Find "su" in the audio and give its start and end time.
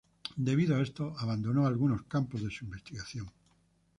2.49-2.65